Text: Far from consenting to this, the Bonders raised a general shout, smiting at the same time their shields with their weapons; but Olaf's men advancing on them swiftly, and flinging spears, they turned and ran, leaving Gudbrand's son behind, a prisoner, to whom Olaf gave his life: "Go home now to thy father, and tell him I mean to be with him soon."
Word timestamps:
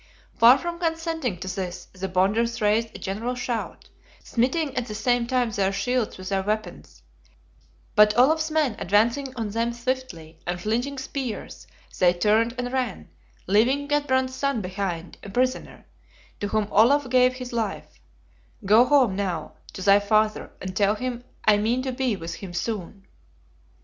Far 0.39 0.57
from 0.57 0.79
consenting 0.79 1.37
to 1.41 1.47
this, 1.47 1.85
the 1.93 2.07
Bonders 2.07 2.59
raised 2.59 2.87
a 2.95 2.99
general 2.99 3.35
shout, 3.35 3.87
smiting 4.23 4.75
at 4.75 4.87
the 4.87 4.95
same 4.95 5.27
time 5.27 5.51
their 5.51 5.71
shields 5.71 6.17
with 6.17 6.29
their 6.29 6.41
weapons; 6.41 7.03
but 7.93 8.17
Olaf's 8.17 8.49
men 8.49 8.75
advancing 8.79 9.31
on 9.35 9.49
them 9.49 9.71
swiftly, 9.73 10.39
and 10.47 10.59
flinging 10.59 10.97
spears, 10.97 11.67
they 11.99 12.13
turned 12.13 12.55
and 12.57 12.73
ran, 12.73 13.09
leaving 13.45 13.87
Gudbrand's 13.87 14.33
son 14.33 14.59
behind, 14.59 15.19
a 15.21 15.29
prisoner, 15.29 15.85
to 16.39 16.47
whom 16.47 16.67
Olaf 16.71 17.07
gave 17.07 17.33
his 17.35 17.53
life: 17.53 17.99
"Go 18.65 18.85
home 18.85 19.15
now 19.15 19.53
to 19.73 19.83
thy 19.83 19.99
father, 19.99 20.51
and 20.59 20.75
tell 20.75 20.95
him 20.95 21.23
I 21.45 21.57
mean 21.57 21.83
to 21.83 21.91
be 21.91 22.15
with 22.15 22.33
him 22.37 22.55
soon." 22.55 23.05